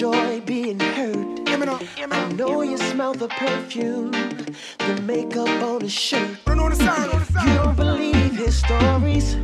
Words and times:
enjoy 0.00 0.40
being 0.46 0.80
hurt. 0.80 1.26
I 2.10 2.32
know 2.32 2.62
you 2.62 2.78
smell 2.78 3.12
the 3.12 3.28
perfume, 3.28 4.10
the 4.78 5.02
makeup 5.02 5.46
on 5.62 5.82
his 5.82 5.92
shirt. 5.92 6.38
You 6.48 6.54
don't 6.54 7.76
believe 7.76 8.32
his 8.32 8.56
stories. 8.56 9.34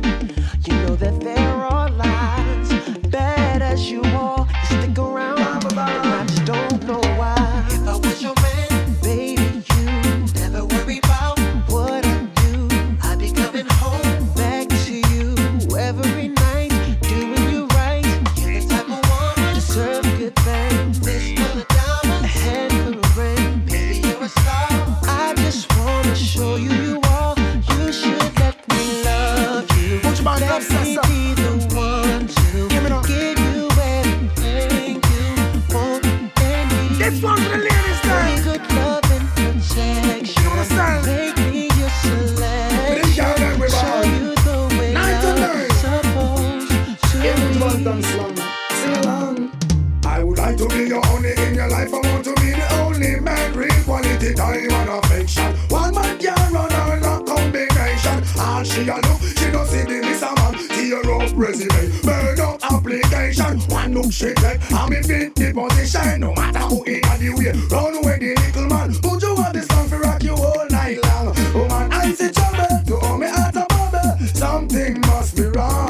You 0.65 0.73
know 0.81 0.95
that 0.95 1.19
there 1.21 1.53
are 1.53 1.91
lies, 1.91 2.97
bad 3.09 3.61
as 3.61 3.91
you 3.91 4.01
are. 4.01 4.46
you 58.87 59.01
know 59.01 59.17
You 59.41 59.51
don't 59.51 59.67
see 59.67 59.83
the 59.83 59.99
miss 60.01 60.21
man 60.21 60.53
hero 60.71 61.19
president, 61.35 61.71
resume. 61.73 62.01
Burn 62.03 62.39
up 62.39 62.71
application 62.71 63.59
One 63.69 63.93
look 63.93 64.11
shit 64.11 64.41
like 64.41 64.59
I'm 64.71 64.93
in 64.93 65.03
fit 65.03 65.35
the 65.35 65.53
position. 65.53 66.21
No 66.21 66.33
matter 66.33 66.59
who 66.59 66.83
in 66.83 67.01
the 67.01 67.29
way 67.37 67.51
Run 67.69 67.95
away 67.95 68.17
the 68.19 68.35
little 68.41 68.67
man. 68.67 68.93
Put 68.95 69.21
you 69.21 69.35
on 69.35 69.53
this 69.53 69.65
stand 69.65 69.89
for 69.89 69.99
rock 69.99 70.23
you 70.23 70.35
all 70.35 70.65
night 70.69 71.03
long. 71.03 71.33
Oh 71.55 71.67
man 71.67 71.91
I 71.91 72.13
see 72.13 72.31
trouble 72.31 72.83
To 72.87 72.95
hold 73.05 73.19
me 73.19 73.27
out 73.27 73.55
a 73.55 73.65
bubble. 73.67 74.27
Something 74.27 75.01
must 75.01 75.35
be 75.35 75.43
wrong. 75.43 75.86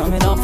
coming 0.00 0.22
up. 0.22 0.39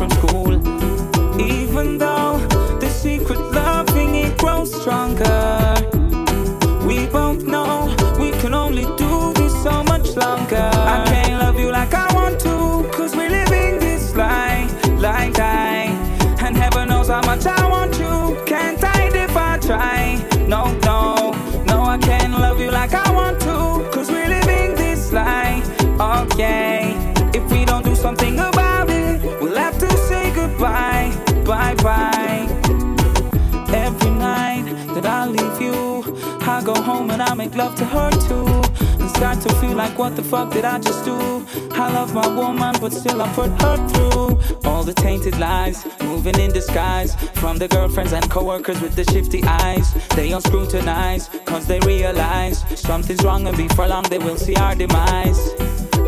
like 39.77 39.99
what 39.99 40.17
the 40.17 40.23
fuck 40.23 40.51
did 40.53 40.65
I 40.65 40.79
just 40.79 41.05
do? 41.05 41.47
I 41.73 41.93
love 41.93 42.15
my 42.15 42.27
woman, 42.27 42.75
but 42.81 42.93
still 42.93 43.21
I 43.21 43.29
put 43.35 43.51
her 43.63 43.77
through 43.89 44.41
all 44.65 44.83
the 44.83 44.95
tainted 44.95 45.39
lies, 45.39 45.87
moving 46.03 46.39
in 46.39 46.51
disguise 46.51 47.15
from 47.41 47.59
the 47.59 47.69
girlfriends 47.69 48.13
and 48.13 48.29
coworkers 48.31 48.81
with 48.81 48.97
the 48.97 49.05
shifty 49.05 49.43
eyes. 49.45 49.93
They 50.17 50.33
unscrutinize, 50.33 51.29
cause 51.45 51.67
they 51.67 51.79
realize 51.81 52.65
something's 52.81 53.23
wrong, 53.23 53.47
and 53.47 53.57
before 53.57 53.89
long 53.89 54.05
they 54.05 54.19
will 54.19 54.39
see 54.39 54.57
our 54.57 54.75
demise. 54.75 55.55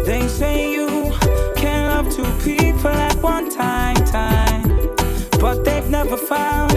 They 0.06 0.26
say 0.28 0.72
you 0.72 1.12
can 1.56 1.90
love 1.90 2.14
two 2.14 2.30
people 2.42 2.88
at 2.88 3.16
one 3.22 3.50
time, 3.50 3.96
time, 4.06 4.62
but 5.40 5.64
they've 5.64 5.88
never 5.90 6.16
found. 6.16 6.67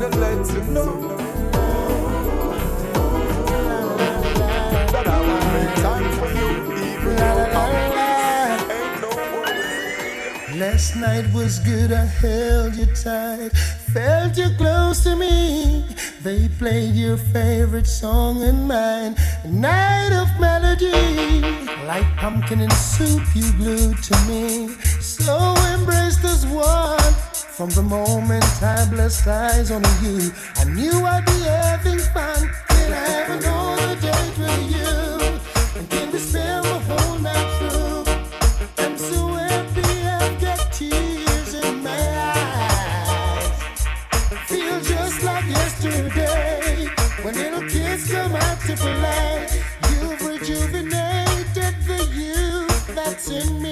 Gotta 0.00 0.16
let 0.16 0.46
you 0.54 0.62
know 0.72 1.08
that 4.92 5.06
I 5.06 5.20
will 5.20 5.44
make 5.52 5.74
time 5.76 6.10
for 6.18 6.28
you, 6.38 6.48
even 6.72 7.16
though 7.16 7.50
I'm. 7.52 7.70
Last 10.58 10.96
night 10.96 11.26
was 11.34 11.58
good, 11.58 11.92
I 11.92 12.06
held 12.06 12.76
you 12.76 12.86
tight, 12.86 13.50
felt 13.92 14.38
you 14.38 14.48
close 14.56 15.02
to 15.04 15.16
me. 15.16 15.84
They 16.22 16.48
played 16.48 16.94
your 16.94 17.18
favorite 17.18 17.86
song 17.86 18.42
and 18.42 18.66
mine, 18.68 19.16
a 19.44 19.48
night 19.48 20.12
of 20.14 20.28
melody. 20.40 21.42
Like 21.86 22.06
pumpkin 22.16 22.62
and 22.62 22.72
soup, 22.72 23.22
you 23.34 23.52
glued 23.58 24.02
to 24.04 24.16
me, 24.26 24.68
so 25.00 25.54
embraced 25.74 26.24
as 26.24 26.46
one. 26.46 27.29
From 27.60 27.68
the 27.68 27.82
moment 27.82 28.42
I 28.62 28.88
blessed 28.88 29.26
eyes 29.26 29.70
on 29.70 29.82
you, 30.00 30.32
I 30.56 30.64
knew 30.64 31.04
I'd 31.04 31.26
be 31.26 31.40
having 31.42 31.98
fun. 31.98 32.48
Can 32.68 32.90
I 32.90 32.96
have 32.96 33.30
another 33.36 34.00
date 34.00 34.38
with 34.38 34.64
you? 34.76 35.78
And 35.78 35.90
can 35.90 36.10
we 36.10 36.18
spend 36.20 36.64
the 36.64 36.78
whole 36.88 37.18
night 37.18 37.50
through? 37.58 38.04
I'm 38.82 38.96
so 38.96 39.26
happy 39.34 39.92
I've 40.08 40.40
got 40.40 40.72
tears 40.72 41.52
in 41.52 41.82
my 41.82 42.00
eyes. 42.32 43.82
Feel 44.48 44.80
just 44.80 45.22
like 45.22 45.44
yesterday 45.44 46.88
when 47.20 47.34
little 47.34 47.68
kids 47.68 48.10
come 48.10 48.36
out 48.36 48.58
to 48.68 48.74
play. 48.74 49.48
You've 49.90 50.24
rejuvenated 50.26 51.74
the 51.86 52.08
youth 52.14 52.94
that's 52.94 53.28
in 53.28 53.60
me 53.60 53.69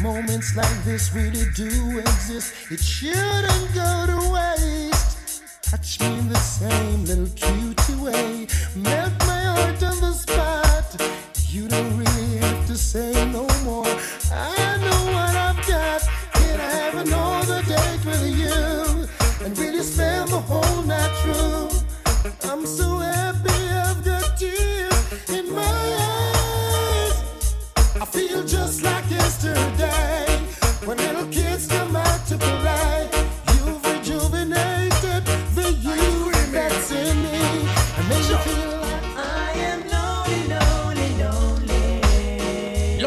moments 0.00 0.56
like 0.56 0.84
this 0.84 1.12
really 1.12 1.44
do 1.54 1.98
exist, 1.98 2.54
it 2.70 2.80
shouldn't 2.80 3.74
go 3.74 4.06
to 4.06 4.18
waste. 4.32 5.42
Touch 5.62 6.00
me 6.00 6.18
in 6.18 6.28
the 6.28 6.38
same 6.38 7.04
little 7.04 7.28
cute 7.34 7.88
way. 8.00 8.46
Melt 8.76 9.12
my 9.20 9.42
heart 9.42 9.82
on 9.82 10.00
the 10.00 10.12
spot. 10.12 11.00
You 11.48 11.68
don't 11.68 11.96
really 11.96 12.36
have 12.38 12.66
to 12.66 12.76
say 12.76 13.12
no 13.32 13.46
more. 13.64 13.81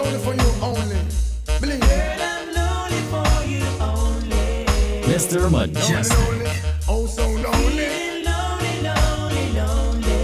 Lonely. 0.06 0.18
Lonely 0.18 0.20
for 0.20 0.34
you 0.36 0.50
only. 0.62 1.00
Believe 1.60 1.80
me. 1.82 1.88
Girl, 1.88 2.22
I'm 2.22 2.48
lonely 2.54 3.02
for 3.12 3.32
you 3.48 3.66
only. 3.82 4.46
Mr. 5.08 5.50
Mejustik. 5.50 6.18
Lonely, 6.28 6.52
oh 6.88 7.06
so 7.08 7.26
lonely. 7.26 7.46
Feeling 7.46 8.26
lonely, 8.26 8.74
lonely, 8.86 9.46
lonely. 9.60 10.20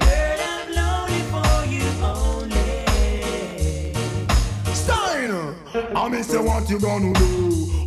Girl, 0.00 0.40
I'm 0.50 0.68
lonely 0.74 1.22
for 1.30 1.54
you 1.70 1.86
only. 2.02 2.68
Style. 4.74 5.42
I 5.96 6.08
me 6.08 6.22
say 6.22 6.38
what 6.38 6.68
you 6.68 6.78
gonna 6.80 7.12
do. 7.12 7.28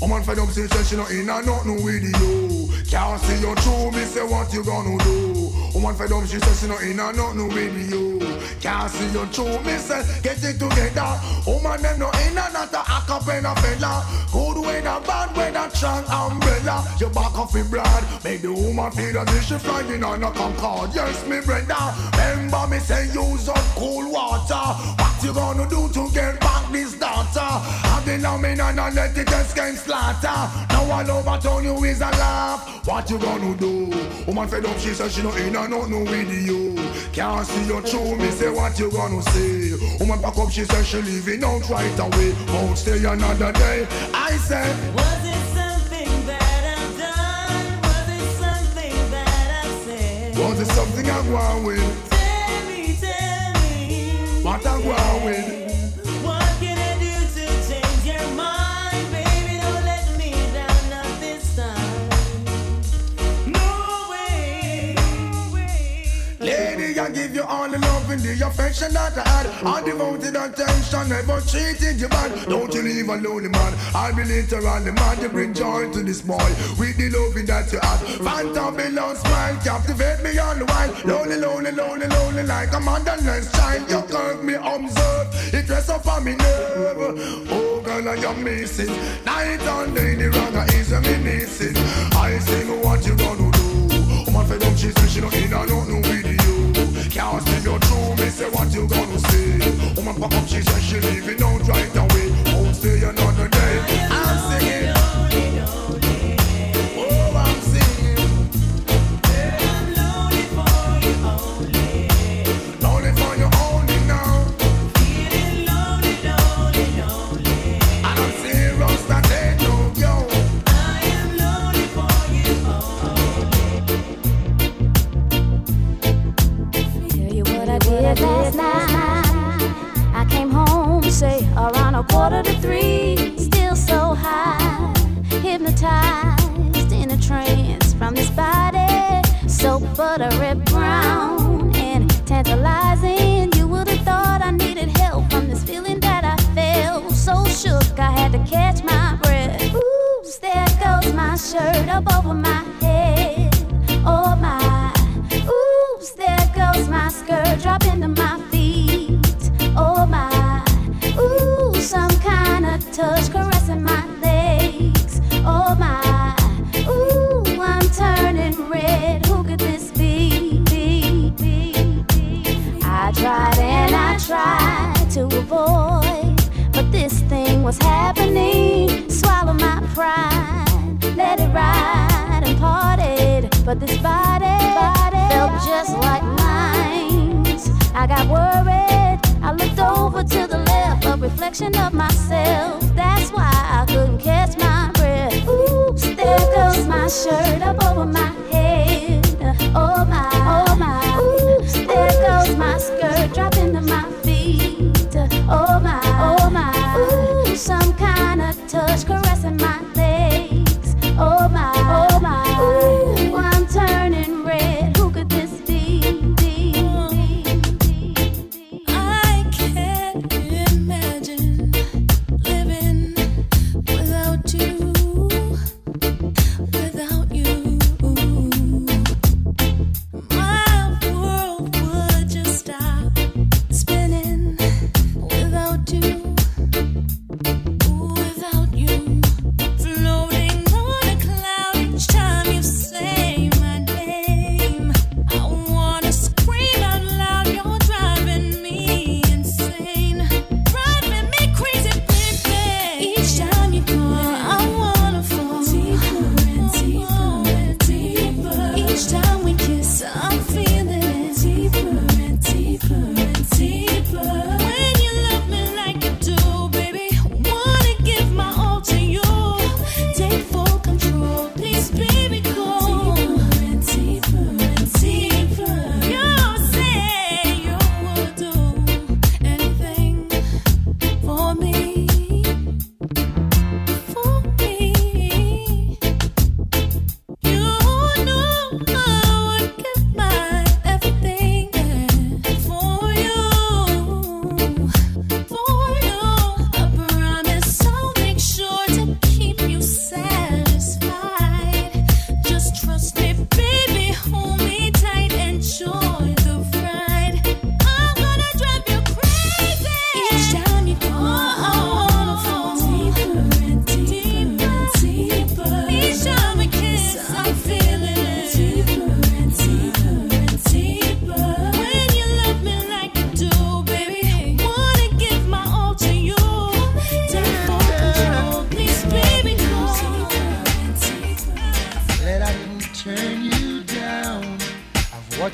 I'm 0.01 0.12
on 0.12 0.23
fed 0.23 0.39
up 0.39 0.49
since 0.49 0.88
she 0.88 0.95
not 0.95 1.12
in 1.12 1.29
and 1.29 1.45
nothing 1.45 1.84
with 1.84 2.03
you. 2.03 2.69
Can't 2.89 3.19
see 3.21 3.39
you 3.41 3.55
through. 3.55 3.91
Me 3.91 4.05
say 4.05 4.23
what 4.23 4.53
you 4.53 4.63
gonna 4.63 4.97
do. 5.03 5.35
On 5.75 5.93
fed 5.93 6.11
up 6.11 6.25
she 6.25 6.39
says 6.39 6.61
she 6.61 6.67
not 6.67 6.81
in 6.81 6.99
and 6.99 7.17
nothing 7.17 7.49
with 7.49 7.91
you. 7.91 8.19
Can't 8.61 8.89
see 8.89 9.11
you 9.11 9.25
through. 9.27 9.59
Me 9.63 9.77
say 9.77 10.01
get 10.23 10.41
it 10.41 10.57
together. 10.57 11.19
Woman 11.45 11.81
them 11.81 11.99
no 11.99 12.09
in 12.25 12.38
and 12.38 12.53
not 12.53 12.73
a 12.73 12.77
acapella 12.77 13.53
fella. 13.59 14.03
Good 14.31 14.61
weather, 14.61 15.05
bad 15.05 15.35
weather, 15.35 15.69
strong 15.75 16.05
umbrella. 16.05 16.83
You 16.99 17.09
back 17.09 17.38
off 17.38 17.55
in 17.55 17.69
blood. 17.69 18.03
Make 18.23 18.41
the 18.41 18.53
woman 18.53 18.89
feel 18.91 19.19
as 19.19 19.35
if 19.35 19.43
she 19.43 19.57
flying 19.57 20.03
on 20.03 20.23
a 20.23 20.31
Concorde. 20.31 20.95
Yes, 20.95 21.27
me 21.27 21.41
brother. 21.41 21.93
Remember 22.17 22.67
me 22.67 22.79
say 22.79 23.05
use 23.13 23.49
up 23.49 23.57
cool 23.75 24.09
water. 24.11 25.04
What 25.25 25.33
you 25.33 25.41
gonna 25.41 25.67
do 25.67 25.89
to 25.91 26.13
get 26.13 26.39
back 26.39 26.71
this 26.71 26.99
daughter? 26.99 27.39
Have 27.39 28.05
the 28.05 28.15
me 28.38 28.49
and 28.49 28.61
I 28.61 28.91
let 28.91 29.17
it 29.17 29.27
escape 29.27 29.75
slaughter. 29.75 30.27
Now 30.69 30.91
all 30.91 31.11
over 31.11 31.41
town 31.41 31.63
you 31.63 31.83
is 31.83 31.99
a 31.99 32.11
laugh. 32.11 32.85
What 32.85 33.09
you 33.09 33.17
gonna 33.17 33.57
do? 33.57 33.89
Woman 34.27 34.47
fed 34.47 34.67
up, 34.67 34.77
she 34.77 34.93
said 34.93 35.11
she 35.11 35.23
no 35.23 35.31
in 35.33 35.55
and 35.55 35.71
not 35.71 35.89
no 35.89 36.03
with 36.03 36.31
you. 36.31 36.75
Can't 37.11 37.47
see 37.47 37.65
your 37.65 37.81
true, 37.81 38.15
me 38.17 38.29
say 38.29 38.51
what 38.51 38.77
you 38.77 38.91
gonna 38.91 39.19
say. 39.23 39.73
Woman 39.99 40.21
back 40.21 40.38
up, 40.38 40.51
she 40.51 40.63
said 40.63 40.85
she 40.85 41.01
leaving 41.01 41.43
out 41.43 41.67
right 41.71 41.99
away. 41.99 42.35
Won't 42.53 42.77
stay 42.77 43.03
another 43.03 43.51
day. 43.51 43.88
I 44.13 44.38
said. 44.38 44.77
Was 44.93 45.25
it 45.25 45.41
something 45.55 46.27
that 46.27 46.77
I've 46.77 46.97
done? 46.99 47.81
Was 47.81 48.09
it 48.13 48.29
something 48.38 49.09
that 49.09 49.65
I've 49.65 49.85
said? 49.85 50.38
Was 50.38 50.59
it 50.59 50.67
something 50.67 51.09
I 51.09 51.23
go 51.23 51.65
with? 51.65 52.14
What 54.45 54.63
I 54.63 54.79
go 54.79 54.91
on 54.91 55.25
with? 55.25 55.64
affection 68.41 68.93
that 68.93 69.17
I 69.17 69.28
had. 69.28 69.48
all 69.65 69.84
devoted 69.84 70.36
attention. 70.36 71.10
Never 71.10 71.41
treated 71.41 72.00
you 72.00 72.08
bad. 72.08 72.48
Don't 72.48 72.74
you 72.74 72.82
leave 72.82 73.10
a 73.10 73.15
lonely 73.17 73.50
man. 73.50 73.74
I'll 73.93 74.15
be 74.15 74.24
literally 74.24 74.91
mad 74.91 75.19
to 75.19 75.30
bring 75.30 75.54
joy 75.54 75.91
to 75.91 76.04
this 76.04 76.21
boy 76.21 76.50
with 76.80 76.98
the 76.98 77.10
loving 77.10 77.45
that 77.45 77.71
you 77.71 77.80
had. 77.80 78.00
Phantom 78.24 78.76
below 78.76 79.13
smile, 79.15 79.56
captivate 79.63 80.24
me 80.24 80.38
all 80.38 80.56
the 80.56 80.65
while. 80.65 80.91
Lonely, 81.06 81.38
lonely, 81.38 81.71
lonely, 81.71 82.08
lonely, 82.08 82.43
like 82.43 82.74
a 82.74 82.80
motherless 82.80 83.52
child. 83.52 83.89
You 83.89 84.02
curve 84.04 84.43
me, 84.43 84.56
observe. 84.56 85.54
It 85.54 85.69
rests 85.69 85.89
upon 85.89 86.24
me 86.26 86.36
nerve. 86.36 86.98
Oh, 87.50 87.82
girl, 87.84 88.10
I 88.10 88.15
am 88.15 88.43
missing. 88.43 88.88
Night 89.26 89.62
and 89.62 89.95
day, 89.95 90.15
the 90.15 90.30
wrong 90.30 90.56
is 90.74 90.91
a 90.91 91.02
missing. 91.02 91.76
I 92.15 92.38
sing 92.39 92.82
what 92.82 93.06
you 93.06 93.15
gonna 93.15 93.52
do. 93.52 94.32
Woman, 94.32 94.48
fed 94.48 94.63
up, 94.63 94.78
she's 94.78 94.95
she 95.12 95.21
don't 95.21 95.34
need 95.34 95.50
no 95.50 95.94
woman 100.05 100.21
pop 100.21 100.33
up, 100.33 100.47
she's 100.47 100.74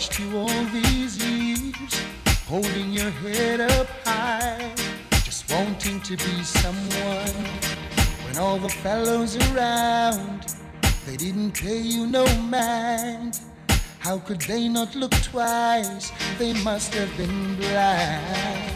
To 0.10 0.36
all 0.36 0.64
these 0.74 1.24
years, 1.24 2.02
holding 2.48 2.92
your 2.92 3.12
head 3.12 3.62
up 3.62 3.88
high, 4.04 4.74
just 5.24 5.50
wanting 5.54 6.02
to 6.02 6.18
be 6.18 6.44
someone. 6.44 7.46
When 8.26 8.38
all 8.40 8.58
the 8.58 8.68
fellows 8.68 9.38
around, 9.52 10.56
they 11.06 11.16
didn't 11.16 11.52
pay 11.52 11.78
you 11.78 12.08
no 12.08 12.26
mind. 12.38 13.40
How 14.00 14.18
could 14.18 14.42
they 14.42 14.68
not 14.68 14.96
look 14.96 15.12
twice? 15.22 16.12
They 16.40 16.54
must 16.64 16.96
have 16.96 17.16
been 17.16 17.56
blind. 17.58 18.74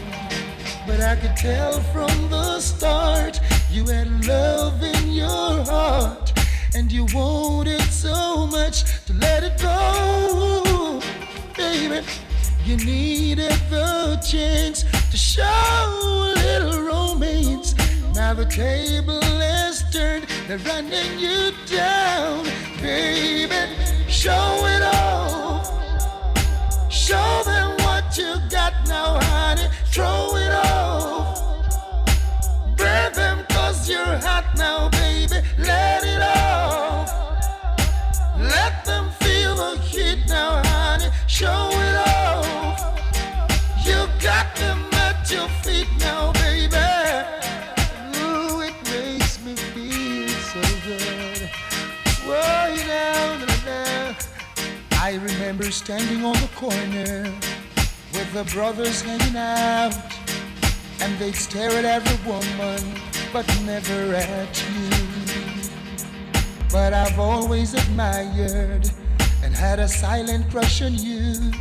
But 0.86 1.00
I 1.00 1.16
could 1.16 1.36
tell 1.36 1.80
from 1.92 2.30
the 2.30 2.60
start 2.60 3.40
you 3.70 3.84
had 3.86 4.26
love 4.26 4.80
in 4.80 5.12
your 5.12 5.64
heart, 5.64 6.32
and 6.74 6.90
you 6.90 7.06
wanted 7.12 7.82
so 7.82 8.46
much 8.46 8.84
to 9.06 9.12
let 9.14 9.42
it 9.42 9.60
go 9.60 10.65
baby. 11.76 12.06
You 12.64 12.76
needed 12.78 13.58
the 13.70 14.18
chance 14.26 14.84
to 15.10 15.16
show 15.16 15.44
a 15.44 16.34
little 16.44 16.82
romance. 16.82 17.74
Now 18.14 18.34
the 18.34 18.46
table 18.46 19.22
is 19.62 19.84
turned, 19.92 20.24
they're 20.48 20.58
running 20.58 21.18
you 21.18 21.52
down, 21.66 22.44
baby. 22.80 23.60
Show 24.08 24.52
it 24.74 24.82
all. 24.82 25.62
Show 26.88 27.42
them 27.44 27.76
what 27.84 28.16
you 28.16 28.32
got 28.50 28.72
now, 28.88 29.20
honey. 29.22 29.68
Throw 29.92 30.34
it 30.36 30.52
all. 30.66 31.24
Burn 32.76 33.12
them 33.12 33.44
cause 33.50 33.88
you're 33.88 34.18
hot 34.28 34.46
now, 34.56 34.88
baby. 34.88 35.38
Let 35.58 36.02
it 36.04 36.22
all. 36.22 37.04
Let 38.38 38.84
them 38.84 39.10
feel 39.20 39.54
the 39.54 39.78
heat 39.82 40.26
now. 40.28 40.62
honey 40.64 40.75
standing 55.76 56.24
on 56.24 56.32
the 56.32 56.48
corner 56.56 57.32
with 58.12 58.32
the 58.32 58.42
brothers 58.52 59.02
hanging 59.02 59.36
out, 59.36 59.94
and 61.00 61.18
they'd 61.18 61.34
stare 61.34 61.70
at 61.70 61.84
every 61.84 62.18
woman, 62.28 63.00
but 63.32 63.46
never 63.64 64.14
at 64.14 64.64
you. 64.72 65.68
But 66.72 66.94
I've 66.94 67.18
always 67.18 67.74
admired 67.74 68.90
had 69.56 69.78
a 69.78 69.88
silent 69.88 70.50
crush 70.50 70.82
on 70.82 70.94
you. 70.94 71.52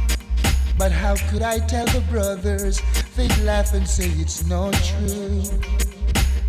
But 0.77 0.91
how 0.91 1.15
could 1.29 1.41
I 1.41 1.59
tell 1.59 1.85
the 1.85 2.01
brothers? 2.11 2.81
They'd 3.15 3.37
laugh 3.39 3.73
and 3.73 3.87
say 3.87 4.09
it's 4.19 4.45
not 4.45 4.73
true. 4.73 5.43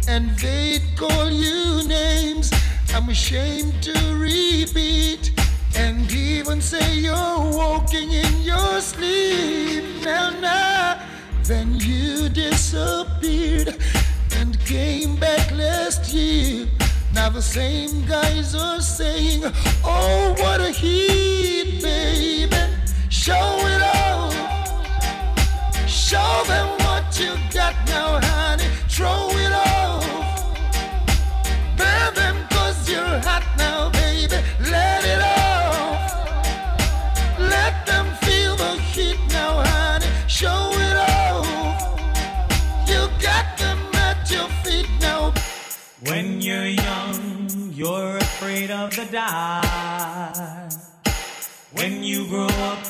And 0.09 0.31
they'd 0.39 0.83
call 0.97 1.31
you 1.31 1.87
names 1.87 2.51
I'm 2.95 3.09
ashamed 3.09 3.83
to 3.83 4.17
repeat. 4.17 5.33
And 5.77 6.11
even 6.11 6.61
say 6.61 6.99
you're 6.99 7.15
walking 7.15 8.11
in 8.11 8.41
your 8.43 8.81
sleep. 8.81 9.85
Now, 10.05 10.31
now, 10.41 11.07
then 11.45 11.79
you 11.79 12.29
disappeared 12.29 13.77
and 14.37 14.59
came 14.65 15.17
back 15.17 15.53
last 15.53 16.13
year. 16.13 16.67
Now 17.17 17.31
the 17.31 17.41
same 17.41 18.05
guys 18.05 18.55
are 18.55 18.79
saying, 18.79 19.43
Oh, 19.83 20.35
what 20.39 20.61
a 20.61 20.71
heat, 20.71 21.83
baby. 21.83 22.55
Show 23.09 23.33
it 23.33 23.83
off. 23.83 24.35
Show 25.89 26.43
them 26.47 26.69
what 26.85 27.19
you 27.19 27.33
got 27.51 27.75
now, 27.87 28.21
honey. 28.23 28.69
Throw 28.91 29.31
it 29.31 29.51
off. 29.51 30.05
Burn 31.79 32.15
them 32.15 32.37
cause 32.51 32.87
you're 32.87 33.19
hot 33.25 33.45
now, 33.57 33.89
baby. 33.89 34.37
Let 34.71 35.03
it 35.07 35.23
off. 35.23 35.36
You're 47.87 48.17
afraid 48.17 48.71
of 48.71 48.91
the 48.97 49.07
dark. 49.13 50.73
When 51.79 52.03
you 52.03 52.27
grow 52.27 52.53
up, 52.71 52.85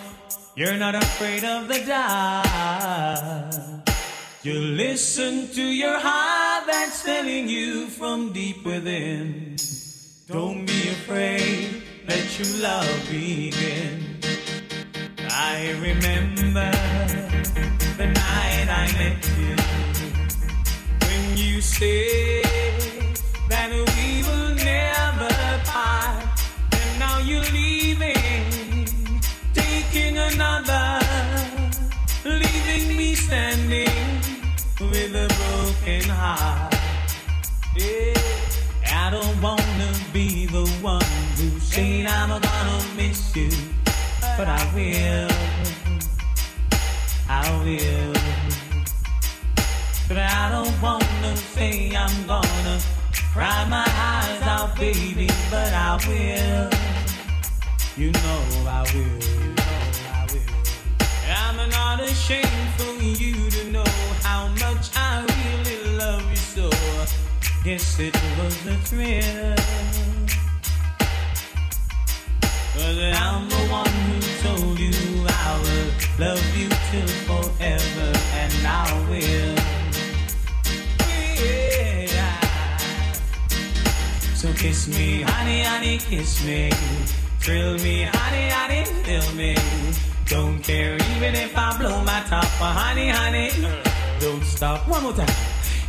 you're 0.55 0.79
not 0.85 0.95
afraid 0.95 1.45
of 1.45 1.69
the 1.69 1.81
dark. 1.85 3.55
You 4.43 4.55
listen 4.85 5.49
to 5.59 5.63
your 5.63 5.99
heart 5.99 6.65
that's 6.67 7.03
telling 7.03 7.47
you 7.49 7.89
from 7.89 8.33
deep 8.33 8.65
within. 8.65 9.57
Don't 10.29 10.65
be 10.65 10.89
afraid, 10.89 11.83
let 12.09 12.27
your 12.39 12.53
love 12.69 13.01
begin. 13.11 14.19
I 15.29 15.73
remember 15.89 16.71
the 18.01 18.07
night 18.25 18.69
I 18.83 18.85
met 19.01 19.21
you 19.41 19.55
when 21.07 21.37
you 21.37 21.61
said 21.61 22.45
that 23.51 23.69
we 23.97 24.23
will 24.29 24.46
never 24.67 25.31
part, 25.65 26.25
and 26.73 26.99
now 26.99 27.19
you're 27.29 27.51
leaving, 27.61 28.85
taking 29.55 30.19
another, 30.19 30.87
leaving 32.25 32.97
me 32.97 33.15
standing 33.15 34.07
with 34.91 35.25
a 35.25 35.29
broken 35.39 36.05
heart. 36.11 36.75
Yeah, 37.77 39.05
I 39.05 39.11
don't 39.11 39.37
wanna 39.41 39.91
be 40.13 40.47
the 40.47 40.67
one 40.83 41.15
who 41.39 41.49
said 41.61 42.07
I'm 42.07 42.31
gonna 42.49 42.81
miss 42.97 43.37
you, 43.37 43.51
but 44.37 44.49
I 44.49 44.63
will. 44.75 45.31
I 47.29 47.45
will. 47.65 48.15
But 50.09 50.19
I 50.19 50.51
don't 50.55 50.77
wanna 50.83 51.37
say 51.55 51.95
I'm 51.95 52.27
gonna 52.27 52.79
cry 53.33 53.67
my 53.69 53.87
eyes 54.13 54.46
out, 54.57 54.79
baby, 54.79 55.29
but 55.51 55.73
I 55.73 55.99
will. 56.09 56.71
You 57.97 58.11
know 58.13 58.41
I 58.79 58.83
will. 58.93 59.19
You 59.41 59.49
know 59.59 59.77
I 60.13 60.27
will. 60.33 60.57
I'm 61.43 61.69
not 61.71 62.01
ashamed 62.01 62.69
for 62.79 62.95
you 63.03 63.51
to 63.51 63.71
know 63.71 63.91
how 64.23 64.49
much 64.65 64.85
I 64.97 65.25
really 65.37 65.97
love 65.99 66.25
you 66.31 66.37
so. 66.37 66.71
Guess 67.65 67.99
it 67.99 68.15
was 68.39 68.57
a 68.67 68.77
thrill. 68.89 69.57
But 72.75 72.97
I'm 73.25 73.49
the 73.49 73.63
one 73.81 74.06
kiss 84.87 84.99
me, 84.99 85.23
honey, 85.23 85.63
honey, 85.63 85.99
kiss 85.99 86.45
me. 86.45 86.71
Thrill 87.41 87.75
me, 87.79 88.03
honey, 88.05 88.49
honey, 88.51 88.85
thrill 89.03 89.35
me. 89.35 89.57
Don't 90.27 90.63
care 90.63 90.95
even 90.95 91.35
if 91.35 91.57
I 91.57 91.77
blow 91.79 92.03
my 92.05 92.23
top, 92.29 92.45
honey, 92.45 93.09
honey, 93.09 93.51
don't 94.21 94.45
stop. 94.45 94.87
One 94.89 95.03
more 95.03 95.13
time. 95.13 95.27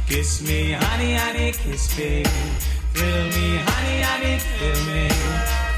Kiss 0.07 0.41
me, 0.41 0.71
honey, 0.71 1.13
honey, 1.13 1.51
kiss 1.51 1.97
me. 1.97 2.23
Thrill 2.93 3.25
me, 3.35 3.57
honey, 3.69 4.01
honey, 4.01 4.39
thrill 4.57 4.81
me. 4.89 5.09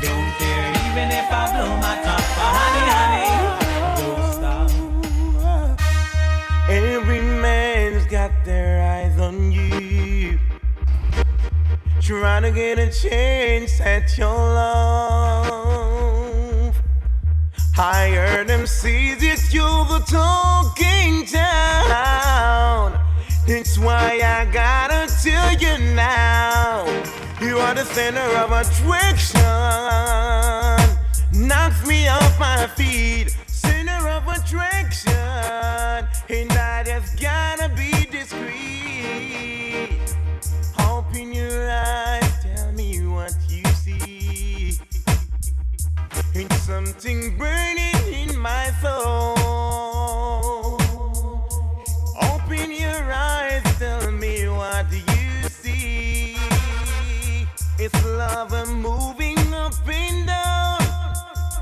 Don't 0.02 0.32
care 0.40 0.70
even 0.88 1.12
if 1.12 1.32
I 1.32 1.52
blow 1.54 1.76
my 1.78 1.96
top, 2.04 2.22
honey, 2.40 2.88
honey, 3.00 3.28
don't 4.00 4.34
stop. 4.34 4.70
Every 6.70 7.29
Trying 12.10 12.42
to 12.42 12.50
get 12.50 12.80
a 12.80 12.90
chance 12.90 13.80
at 13.82 14.18
your 14.18 14.34
love. 14.34 15.54
I 17.78 18.10
heard 18.10 18.48
them 18.48 18.66
say 18.66 19.14
that 19.14 19.54
you're 19.54 19.86
the 19.86 20.00
talking 20.08 21.28
town. 21.28 22.98
It's 23.46 23.78
why 23.78 24.22
I 24.24 24.46
gotta 24.52 25.08
tell 25.22 25.54
you 25.54 25.78
now. 25.94 26.84
You 27.40 27.60
are 27.60 27.76
the 27.76 27.86
center 27.86 28.28
of 28.38 28.54
attraction. 28.54 29.40
Knocks 31.32 31.86
me 31.86 32.08
off 32.08 32.40
my 32.40 32.66
feet. 32.76 33.38
Center 33.46 34.10
of 34.10 34.28
attraction. 34.28 35.14
And 36.28 36.52
I 36.54 36.84
just 36.84 37.22
gotta 37.22 37.70
be 37.76 37.99
eyes, 41.80 42.44
tell 42.44 42.72
me 42.74 43.06
what 43.08 43.36
you 43.48 43.64
see. 43.66 44.78
It's 46.34 46.60
something 46.62 47.38
burning 47.38 48.14
in 48.22 48.38
my 48.38 48.66
soul. 48.82 49.36
Open 52.32 52.72
your 52.72 53.04
eyes, 53.12 53.64
tell 53.78 54.12
me 54.12 54.48
what 54.50 54.92
you 54.92 55.50
see. 55.50 56.36
It's 57.78 58.06
love 58.06 58.52
moving 58.70 59.54
up 59.54 59.74
and 59.88 60.28
down. 60.28 60.80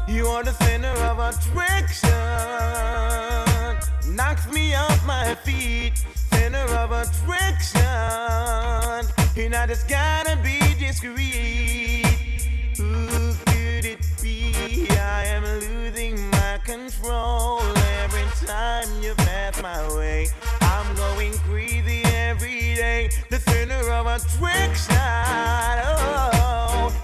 You 0.08 0.28
are 0.28 0.44
the 0.44 0.54
center 0.64 0.96
of 1.10 1.20
attraction. 1.20 2.12
Knocks 4.16 4.52
me 4.52 4.74
off 4.76 5.06
my 5.06 5.36
feet. 5.46 5.94
Center 6.32 6.66
of 6.84 6.92
attraction. 6.92 7.88
And 9.40 9.54
I 9.54 9.68
just 9.68 9.88
gotta 9.88 10.36
be 10.38 10.60
discreet. 10.80 12.08
Who 12.76 13.34
could 13.46 13.86
it 13.86 14.00
be? 14.20 14.90
I 14.90 15.26
am 15.26 15.44
losing 15.44 16.20
my 16.32 16.60
control 16.66 17.62
every 18.02 18.26
time 18.48 18.88
you 19.04 19.14
pass 19.14 19.62
my 19.62 19.96
way. 19.96 20.28
I'm 20.62 20.96
going 20.96 21.34
crazy 21.50 22.02
every 22.06 22.74
day. 22.74 23.12
The 23.30 23.40
center 23.40 23.92
of 23.92 24.08
a 24.08 24.18
trick 24.38 24.76
shot. 24.76 25.84
Oh, 25.86 26.97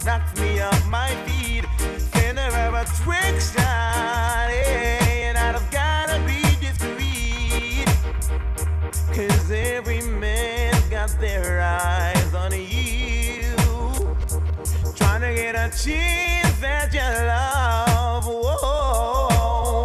it 15.44 15.56
achieve 15.56 16.62
that 16.62 16.94
your 16.94 17.04
love. 17.28 18.26
Whoa, 18.26 19.76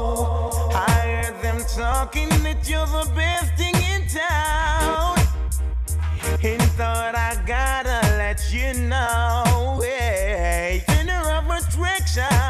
I 0.72 1.22
heard 1.24 1.42
them 1.42 1.64
talking 1.76 2.28
that 2.44 2.68
you're 2.68 2.86
the 2.86 3.10
best 3.14 3.56
thing 3.56 3.74
in 3.74 4.06
town, 4.06 5.18
and 6.44 6.62
thought 6.78 7.16
I 7.16 7.42
gotta 7.44 8.00
let 8.16 8.52
you 8.52 8.72
know. 8.88 9.80
Hey, 9.82 10.84
yeah. 10.86 10.94
center 10.94 11.22
of 11.30 11.50
attraction. 11.50 12.47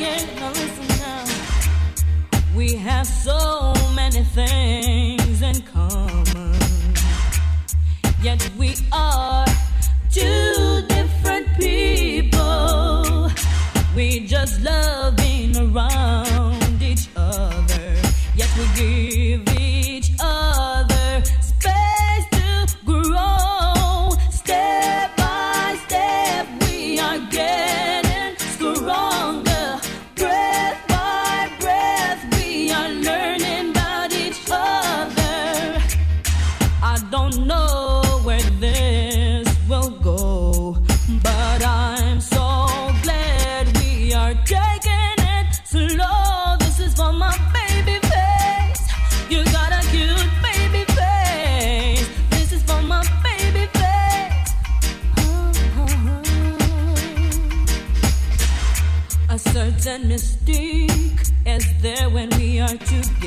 yeah, 0.00 0.38
now 0.38 0.50
listen 0.50 0.88
now. 1.00 1.24
We 2.54 2.74
have 2.76 3.06
so 3.06 3.72
many 3.94 4.22
things 4.22 5.40
in 5.40 5.62
common, 5.62 6.94
yet 8.22 8.50
we 8.58 8.76
are 8.92 9.46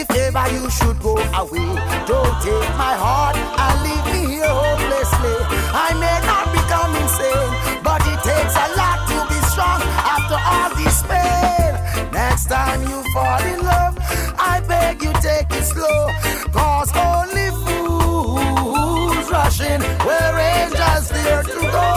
if 0.00 0.10
ever 0.10 0.46
you 0.54 0.70
should 0.70 0.98
go 1.00 1.12
away, 1.12 1.70
don't 2.08 2.36
take 2.40 2.70
my 2.80 2.94
heart 3.04 3.36
and 3.36 3.76
leave 3.84 4.06
me 4.12 4.32
here 4.34 4.48
hopelessly. 4.48 5.36
I 5.76 5.92
may 6.00 6.18
not 6.24 6.46
become 6.56 6.90
insane, 7.02 7.52
but 7.84 8.00
it 8.08 8.20
takes 8.24 8.54
a 8.56 8.66
lot 8.80 8.98
to 9.12 9.18
be 9.28 9.38
strong 9.52 9.80
after 10.16 10.38
all 10.40 10.70
this 10.80 11.02
pain. 11.04 11.72
Next 12.12 12.46
time 12.46 12.80
you 12.82 12.98
fall 13.12 13.42
in 13.44 13.60
love, 13.60 13.94
I 14.40 14.62
beg 14.66 15.02
you 15.02 15.12
take 15.20 15.50
it 15.52 15.64
slow. 15.64 16.08
Cause 16.56 16.90
only 16.96 17.48
fools 17.64 19.30
rushing 19.30 19.82
where 20.06 20.38
angels 20.38 21.08
there 21.10 21.42
to 21.42 21.60
go. 21.76 21.88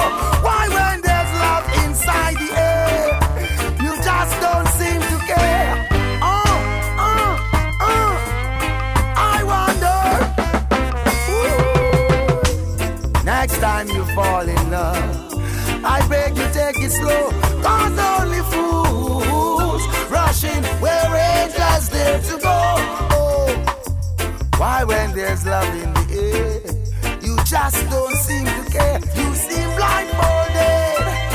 Why 0.44 0.68
when 0.76 1.02
there's 1.02 1.13
time 13.64 13.88
you 13.88 14.04
fall 14.08 14.42
in 14.42 14.70
love, 14.70 15.34
I 15.86 16.06
beg 16.10 16.36
you 16.36 16.46
take 16.52 16.78
it 16.84 16.92
slow. 16.92 17.30
Cause 17.66 17.98
only 18.12 18.42
fools 18.52 19.84
rushing 20.12 20.64
where 20.84 21.10
angels 21.38 21.88
there 21.88 22.20
to 22.30 22.36
go. 22.50 22.60
Oh, 23.20 23.48
why 24.58 24.84
when 24.84 25.14
there's 25.16 25.46
love 25.46 25.74
in 25.82 25.94
the 25.94 26.06
air, 26.28 27.20
you 27.26 27.38
just 27.46 27.90
don't 27.90 28.18
seem 28.28 28.46
to 28.46 28.64
care. 28.70 29.00
You 29.16 29.34
seem 29.34 29.70
blindfolded. 29.78 31.33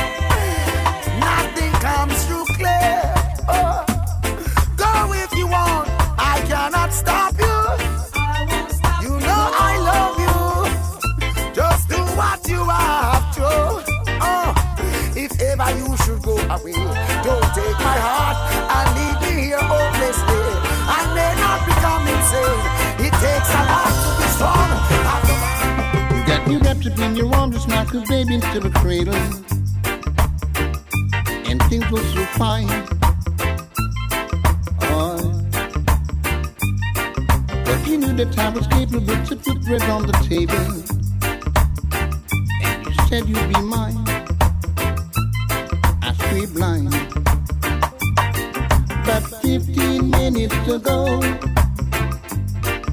Me 26.97 27.07
in 27.07 27.17
your 27.17 27.35
arms 27.35 27.57
just 27.57 27.69
like 27.69 27.93
a 27.93 28.01
baby 28.09 28.35
into 28.35 28.61
the 28.61 28.71
cradle. 28.71 29.15
And 31.49 31.61
things 31.65 31.91
were 31.91 31.99
so 31.99 32.25
fine. 32.39 32.69
Oh. 34.83 35.19
But 37.65 37.89
you 37.89 37.99
knew 37.99 38.15
that 38.15 38.39
I 38.39 38.49
was 38.51 38.67
capable 38.69 39.27
to 39.27 39.37
put 39.37 39.61
bread 39.65 39.83
on 39.91 40.07
the 40.07 40.13
table. 40.29 40.55
And 42.63 42.87
you 42.87 42.95
said 43.09 43.29
you'd 43.29 43.49
be 43.53 43.61
mine. 43.61 44.05
I 46.01 46.15
stayed 46.15 46.55
blind. 46.55 46.91
But 49.05 49.25
15 49.43 50.11
minutes 50.11 50.69
ago, 50.69 51.21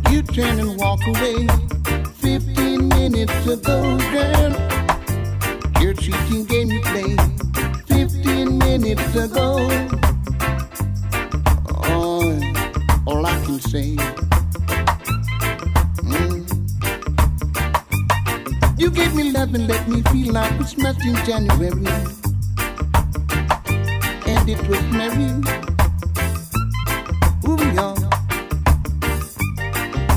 you 0.09 0.23
turn 0.23 0.59
and 0.59 0.77
walk 0.79 1.05
away. 1.05 1.64
15 3.16 3.28
minutes 3.28 3.47
ago, 3.47 3.97
girl, 4.11 4.51
your 5.82 5.93
cheating 5.93 6.43
game 6.45 6.70
you 6.70 6.82
played. 6.82 7.18
15 7.88 8.57
minutes 8.57 9.16
ago, 9.16 9.55
oh, 11.86 12.38
all 13.07 13.26
I 13.26 13.41
can 13.45 13.61
say. 13.61 13.95
mm. 16.03 16.43
You 18.78 18.91
gave 18.91 19.16
me 19.16 19.32
love 19.32 19.53
and 19.53 19.66
let 19.66 19.88
me 19.88 20.01
feel 20.11 20.34
like 20.34 20.53
Christmas 20.57 20.97
in 21.05 21.16
January. 21.26 21.88
And 24.28 24.49
it 24.49 24.68
was 24.68 24.84
merry. 24.91 25.32
Ooh, 27.47 27.63
yeah. 27.76 28.05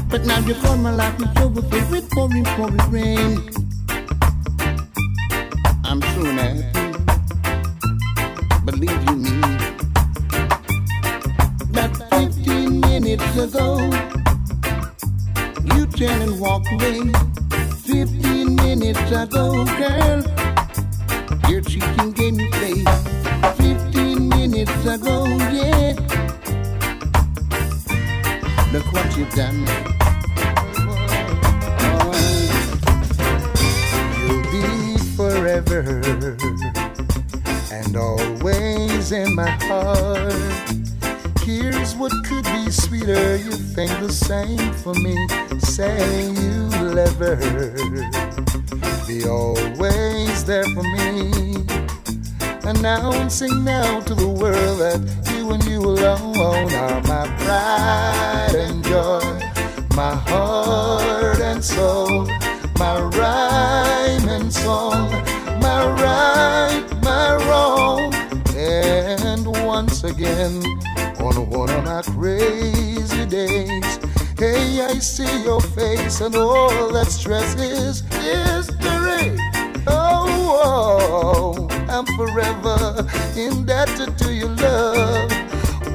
But 0.09 0.25
now 0.25 0.39
you 0.41 0.55
call 0.55 0.77
my 0.79 0.91
life 0.91 1.21
is 1.21 1.43
over, 1.43 1.61
so 1.61 1.95
it 1.95 2.11
pouring, 2.11 2.45
pouring 2.45 2.91
rain. 2.91 3.58
And 76.21 76.35
all 76.35 76.91
that 76.93 77.07
stress 77.07 77.55
is 77.57 78.01
history. 78.01 79.37
Oh, 79.87 81.69
oh, 81.69 81.69
I'm 81.89 82.07
forever 82.17 83.07
indebted 83.37 84.19
to 84.19 84.33
your 84.35 84.49
love. 84.49 85.31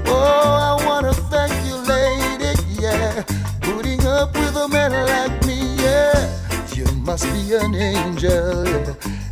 Oh, 0.08 0.78
I 0.80 0.86
wanna 0.86 1.14
thank 1.14 1.54
you, 1.68 1.76
lady, 1.76 2.54
yeah, 2.80 3.24
putting 3.62 4.06
up 4.06 4.34
with 4.36 4.56
a 4.56 4.68
man 4.68 4.92
like 4.92 5.46
me, 5.46 5.76
yeah. 5.84 6.40
You 6.74 6.86
must 7.02 7.26
be 7.34 7.54
an 7.56 7.76
angel, 7.76 8.66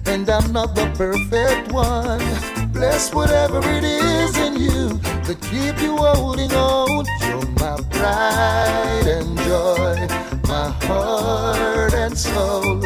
and 0.06 0.30
I'm 0.30 0.52
not 0.52 0.76
the 0.76 0.92
perfect 0.98 1.72
one. 1.72 2.20
Bless 2.74 3.14
whatever 3.14 3.60
it 3.64 3.84
is 3.84 4.38
in 4.38 4.56
you 4.58 4.90
that 5.26 5.40
keep 5.42 5.82
you 5.82 5.96
holding 5.98 6.52
on. 6.52 7.06
You're 7.28 7.48
my 7.60 7.78
pride 7.92 9.08
and 9.08 9.38
joy, 9.40 10.41
my 10.52 10.70
heart 10.84 11.94
and 11.94 12.18
soul, 12.18 12.82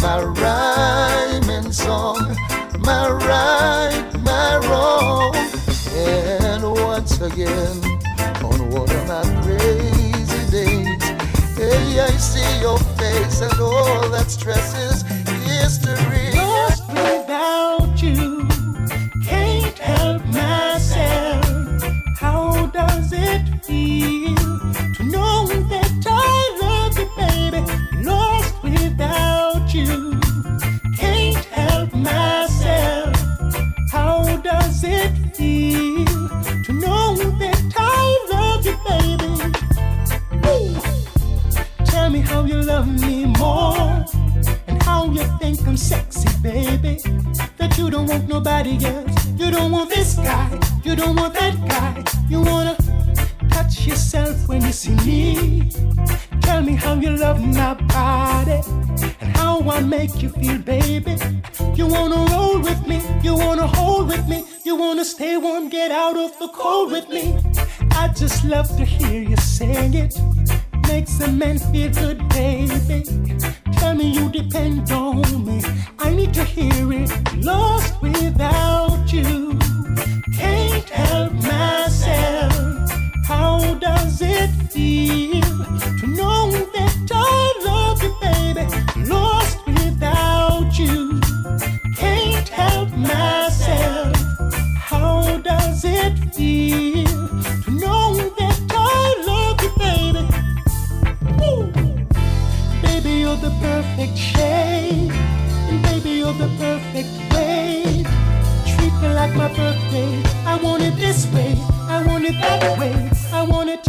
my 0.00 0.22
rhyme 0.22 1.50
and 1.50 1.74
song, 1.74 2.36
my 2.78 3.10
right, 3.10 4.08
my 4.22 4.56
wrong. 4.68 5.34
And 5.96 6.62
once 6.62 7.20
again, 7.20 7.76
on 8.44 8.70
one 8.70 8.88
of 8.88 9.08
my 9.08 9.24
crazy 9.42 10.44
days, 10.52 11.02
hey, 11.58 11.98
I 11.98 12.10
see 12.30 12.60
your 12.60 12.78
face. 12.78 13.40
and 13.40 13.60
all 13.60 14.08
that 14.10 14.30
stresses 14.30 15.02
history. 15.42 16.37
Nobody 48.38 48.84
else. 48.84 49.26
You 49.36 49.50
don't 49.50 49.72
want 49.72 49.90
this 49.90 50.14
guy. 50.14 50.48
You 50.84 50.94
don't 50.94 51.16
want 51.16 51.34
that 51.34 51.54
guy. 51.68 52.04
You 52.28 52.40
wanna 52.40 52.76
touch 53.50 53.86
yourself 53.86 54.46
when 54.48 54.62
you 54.62 54.72
see 54.72 54.94
me. 55.08 55.70
Tell 56.42 56.62
me 56.62 56.74
how 56.74 56.94
you 56.94 57.10
love 57.10 57.40
my 57.40 57.74
body 57.74 58.60
and 59.20 59.36
how 59.36 59.54
I 59.68 59.80
make 59.80 60.22
you 60.22 60.28
feel, 60.28 60.58
baby. 60.58 61.16
You 61.74 61.86
wanna 61.88 62.20
roll 62.32 62.60
with 62.60 62.86
me. 62.86 62.98
You 63.22 63.34
wanna 63.34 63.66
hold 63.66 64.06
with 64.06 64.28
me. 64.28 64.44
You 64.64 64.76
wanna 64.76 65.04
stay 65.04 65.36
warm, 65.36 65.68
get 65.68 65.90
out 65.90 66.16
of 66.16 66.30
the 66.38 66.48
cold 66.48 66.92
with 66.92 67.08
me. 67.08 67.24
I 68.02 68.06
just 68.20 68.44
love 68.44 68.68
to 68.76 68.84
hear 68.84 69.20
you 69.20 69.36
sing 69.36 69.94
it 69.94 70.14
makes 70.88 71.20
a 71.20 71.28
man 71.30 71.58
feel 71.58 71.90
good, 71.92 72.18
baby. 72.30 73.04
Tell 73.88 73.96
me 73.96 74.10
you 74.10 74.28
depend 74.28 74.92
on 74.92 75.46
me. 75.46 75.62
I 75.98 76.10
need 76.10 76.34
to 76.34 76.44
hear 76.44 76.92
it. 76.92 77.10
Lost 77.36 78.02
without 78.02 79.10
you, 79.10 79.58
can't 80.36 80.90
help 80.90 81.32
myself. 81.32 82.90
How 83.24 83.78
does 83.80 84.20
it 84.20 84.50
feel 84.70 85.40
to 86.00 86.06
know 86.06 86.50
that 86.74 87.08
I 87.10 87.47
birthday. 109.88 110.22
I 110.44 110.56
want 110.56 110.82
it 110.82 110.96
this 110.96 111.26
way. 111.32 111.54
I 111.88 112.04
want 112.06 112.24
it 112.24 112.32
that 112.40 112.78
way. 112.78 113.10
I 113.32 113.42
want 113.42 113.70
it. 113.70 113.84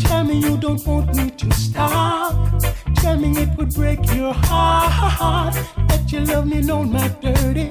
Tell 0.00 0.24
me 0.24 0.38
you 0.38 0.56
don't 0.56 0.84
want 0.86 1.14
me 1.14 1.30
to 1.30 1.52
stop. 1.52 2.62
Tell 2.96 3.18
me 3.18 3.30
it 3.42 3.56
would 3.56 3.74
break 3.74 4.04
your 4.14 4.32
heart 4.32 5.54
that 5.88 6.10
you 6.12 6.20
love 6.20 6.46
me, 6.46 6.60
no 6.60 6.82
not 6.82 7.20
dirty. 7.20 7.70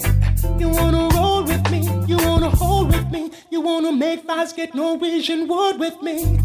You 0.60 0.70
wanna 0.70 1.10
roll 1.16 1.44
with 1.44 1.70
me, 1.72 1.82
you 2.08 2.18
wanna 2.18 2.50
hold 2.50 2.92
with 2.92 3.10
me, 3.12 3.32
you 3.50 3.62
wanna 3.62 3.92
make 3.92 4.24
fires 4.24 4.54
get 4.54 4.76
Norwegian 4.76 5.48
wood 5.48 5.80
with 5.80 6.02
me. 6.02 6.40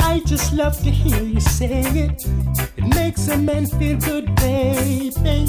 I 0.00 0.20
just 0.26 0.52
love 0.52 0.76
to 0.82 0.90
hear 0.90 1.22
you 1.22 1.40
say 1.40 1.82
it. 1.82 2.26
It 2.76 2.86
makes 2.94 3.28
a 3.28 3.36
man 3.36 3.66
feel 3.66 3.98
good, 3.98 4.34
baby. 4.36 5.48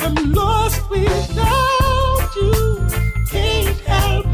I'm 0.00 0.32
lost 0.32 0.88
without 0.90 2.30
you. 2.36 2.88
Can't 3.30 3.80
help 3.80 4.29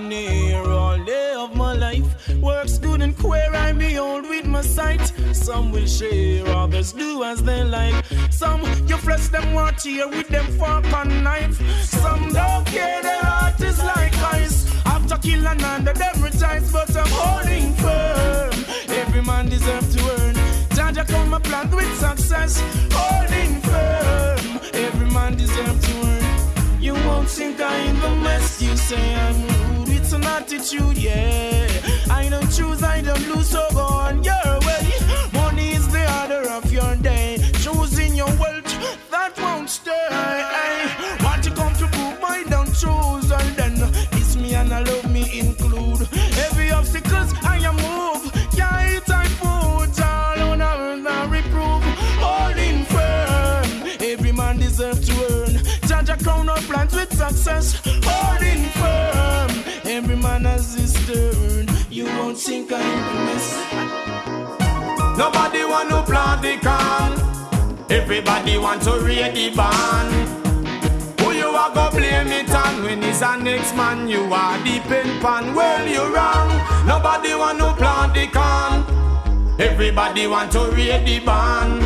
been 0.00 0.10
here 0.10 0.70
all 0.72 0.98
day 1.04 1.34
of 1.36 1.54
my 1.54 1.72
life. 1.72 2.28
Works 2.40 2.78
good 2.78 3.00
and 3.00 3.16
queer, 3.16 3.50
I 3.54 3.72
behold 3.72 4.28
my 4.54 4.62
sight. 4.62 5.12
Some 5.32 5.72
will 5.72 5.86
share, 5.86 6.46
others 6.46 6.92
do 6.92 7.24
as 7.24 7.42
they 7.42 7.64
like. 7.64 7.96
Some 8.30 8.60
you 8.88 8.96
flesh 8.96 9.26
them 9.28 9.52
want 9.52 9.82
here 9.82 10.08
with 10.08 10.28
them 10.28 10.46
fork 10.58 10.86
and 11.00 11.24
knife. 11.24 11.56
Some 12.02 12.28
don't 12.32 12.64
care, 12.66 13.02
their 13.02 13.24
heart 13.30 13.60
is 13.60 13.78
like 13.82 14.16
ice. 14.38 14.58
After 14.86 15.16
killing 15.26 15.62
under 15.74 15.92
them 15.92 16.16
rejoice, 16.22 16.70
but 16.70 16.96
I'm 16.96 17.12
holding 17.20 17.74
firm. 17.82 18.54
Every 19.02 19.22
man 19.22 19.48
deserves 19.48 19.90
to 19.96 20.00
earn. 20.18 20.34
Jaja 20.76 21.04
come 21.08 21.34
a 21.34 21.40
plant 21.40 21.74
with 21.74 21.92
success, 21.98 22.52
holding 22.92 23.52
firm. 23.68 24.44
Every 24.86 25.10
man 25.16 25.36
deserves 25.36 25.82
to 25.88 25.94
earn. 26.12 26.80
You 26.80 26.94
won't 27.06 27.28
think 27.28 27.60
I 27.60 27.76
in 27.90 27.96
the 28.00 28.14
mess. 28.26 28.62
You 28.62 28.76
say 28.76 29.14
I'm 29.14 29.36
rude. 29.48 29.83
It's 30.04 30.12
an 30.12 30.24
attitude, 30.24 30.98
yeah. 30.98 31.66
I 32.10 32.28
don't 32.28 32.52
choose, 32.52 32.82
I 32.82 33.00
don't 33.00 33.26
lose, 33.26 33.48
so 33.48 33.66
go 33.72 33.86
on 33.86 34.22
your 34.22 34.60
way. 34.66 34.92
Money 35.32 35.70
is 35.72 35.88
the 35.88 36.04
order 36.20 36.46
of 36.50 36.70
your 36.70 36.94
day. 36.96 37.38
Choosing 37.62 38.14
your 38.14 38.28
wealth, 38.36 38.70
that 39.10 39.32
won't 39.38 39.70
stay. 39.70 40.10
Want 41.24 41.42
to 41.44 41.50
come 41.52 41.72
to 41.76 41.86
prove 41.86 42.22
I 42.22 42.44
don't 42.50 42.66
choose, 42.66 43.30
and 43.30 43.56
then 43.56 43.76
it's 44.12 44.36
me 44.36 44.54
and 44.54 44.74
I 44.74 44.82
love 44.82 45.10
me 45.10 45.38
include. 45.38 46.06
Every 46.36 46.70
obstacles 46.70 47.32
I 47.42 47.56
am 47.64 47.76
move. 47.76 48.30
Yeah, 48.54 48.82
it's 48.82 49.08
I 49.10 49.26
put 49.40 49.98
all 50.04 50.50
on 50.50 50.60
and 50.60 51.32
reprove. 51.32 51.82
Holding 52.20 52.84
firm, 52.92 53.88
every 54.02 54.32
man 54.32 54.58
deserves 54.58 55.08
to 55.08 55.14
earn. 55.32 55.54
Jaja 55.88 56.22
crown 56.22 56.50
our 56.50 56.58
plans 56.58 56.94
with 56.94 57.10
success. 57.16 57.80
Holding 58.04 58.64
firm, 58.64 58.73
every 60.44 60.50
man 60.50 60.56
has 60.56 60.74
his 60.74 60.92
turn. 61.06 61.68
You 61.90 62.06
won't 62.06 62.38
think 62.38 62.72
I'm 62.72 63.26
mess. 63.26 63.56
Nobody 65.16 65.64
want 65.64 65.90
to 65.90 66.02
plant 66.02 66.42
the 66.42 66.56
can. 66.58 67.90
Everybody 67.90 68.58
want 68.58 68.82
to 68.82 68.98
read 69.00 69.34
the 69.34 69.54
band. 69.54 71.20
Who 71.20 71.32
you 71.32 71.46
are 71.46 71.72
go 71.72 71.90
blame 71.90 72.28
it 72.28 72.50
on 72.50 72.82
when 72.82 73.02
it's 73.02 73.22
a 73.22 73.36
next 73.38 73.74
man 73.76 74.08
you 74.08 74.32
are 74.32 74.62
deep 74.64 74.86
in 74.86 75.20
pan. 75.20 75.54
Well 75.54 75.86
you 75.88 76.14
wrong. 76.14 76.50
Nobody 76.86 77.34
want 77.34 77.58
to 77.58 77.74
plant 77.74 78.14
the 78.14 78.26
can. 78.26 78.84
Everybody 79.60 80.26
want 80.26 80.52
to 80.52 80.70
read 80.72 81.06
the 81.06 81.20
band. 81.20 81.82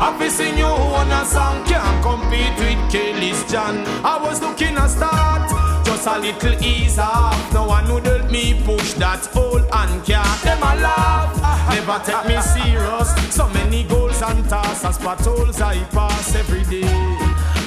Happy 0.00 0.28
sing 0.28 0.58
you 0.58 0.66
on 0.66 1.10
a 1.10 1.24
song 1.24 1.64
can't 1.64 2.02
compete 2.02 2.58
with 2.58 2.92
Kelly's 2.92 3.42
John. 3.50 3.78
I 4.04 4.18
was 4.22 4.42
looking 4.42 4.76
a 4.76 4.86
start, 4.88 5.48
just 5.96 6.08
a 6.08 6.18
little 6.18 6.64
ease 6.64 6.98
off. 6.98 7.52
No 7.52 7.66
one 7.66 7.92
would 7.92 8.06
help 8.06 8.30
me 8.30 8.60
push 8.64 8.92
that 8.94 9.34
old 9.36 9.62
and 9.72 10.04
cat. 10.04 10.42
Them 10.42 10.58
a 10.58 10.74
laugh, 10.76 11.70
never 11.70 11.98
take 12.04 12.28
me 12.28 12.40
serious. 12.42 13.34
So 13.34 13.48
many 13.50 13.84
goals 13.84 14.20
and 14.22 14.48
tasks 14.48 14.84
as 14.84 14.98
patrols 14.98 15.60
I 15.60 15.82
pass 15.84 16.34
every 16.34 16.64
day. 16.64 16.88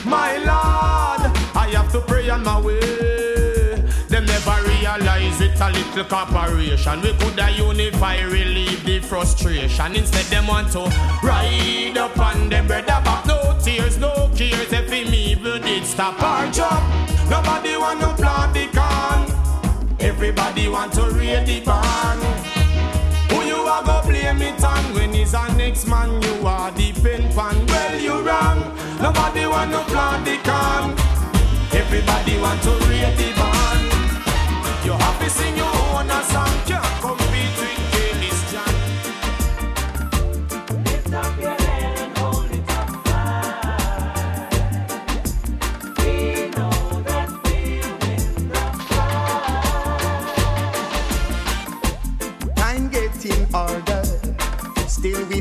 My 0.06 0.38
Lord, 0.38 1.32
I 1.56 1.72
have 1.74 1.92
to 1.92 2.02
pray 2.02 2.30
on 2.30 2.44
my 2.44 2.62
way. 2.62 2.80
Them 4.10 4.26
never 4.26 4.58
realize 4.68 5.42
it 5.42 5.60
a 5.60 5.72
little 5.72 6.06
corporation. 6.06 7.02
We 7.02 7.14
coulda 7.14 7.52
unify, 7.52 8.22
relieve 8.22 8.84
the 8.86 9.00
frustration. 9.00 9.96
Instead, 9.96 10.26
them 10.26 10.48
want 10.48 10.72
to 10.74 10.82
ride 11.24 11.98
up 11.98 12.18
on 12.20 12.50
them 12.50 12.68
brother 12.68 12.86
back. 12.86 13.26
No 13.26 13.58
tears, 13.64 13.98
no 13.98 14.30
cares. 14.36 14.72
If 14.72 14.92
him 14.92 15.14
evil 15.14 15.60
did 15.60 15.86
stop 15.86 16.22
our 16.22 16.50
job, 16.52 16.82
nobody 17.30 17.78
want 17.78 18.02
to 18.02 18.14
plant 18.16 18.54
the 18.54 18.66
can. 18.78 19.20
Everybody 20.00 20.68
want 20.68 20.94
to 20.94 21.04
raid 21.12 21.46
the 21.46 21.60
barn. 21.62 22.20
Who 23.30 23.46
you 23.48 23.56
are 23.56 23.84
go 23.84 24.02
blame 24.08 24.42
it 24.42 24.64
on 24.64 24.84
when 24.94 25.14
he's 25.14 25.34
a 25.34 25.48
next 25.56 25.88
man? 25.88 26.22
You 26.22 26.48
are 26.48 26.72
the 26.72 26.92
pen 26.94 27.32
pan. 27.34 27.66
Well, 27.68 28.00
you 28.00 28.20
wrong. 28.22 28.60
Nobody 29.02 29.46
want 29.46 29.72
to 29.72 29.82
plant 29.92 30.26
the 30.26 30.38
can. 30.48 30.92
Everybody 31.72 32.40
want 32.40 32.62
to 32.64 32.72
raid 32.90 33.18
the 33.18 33.30
barn. 33.40 33.82
You 34.86 34.94
happy 34.94 35.30
sing 35.30 35.58
your 35.58 35.79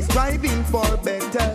striving 0.09 0.63
for 0.65 0.97
better. 0.97 1.53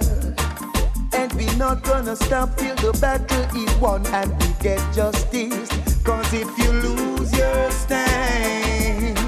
And 1.13 1.33
we're 1.35 1.57
not 1.57 1.83
gonna 1.83 2.17
stop 2.17 2.57
till 2.57 2.77
the 2.77 2.97
battle 3.01 3.45
is 3.57 3.75
won 3.77 4.07
and 4.07 4.31
we 4.41 4.49
get 4.61 4.81
justice. 4.95 5.69
Cause 6.03 6.33
if 6.33 6.51
you 6.59 6.71
lose 6.73 7.33
your 7.37 7.71
stand, 7.71 9.19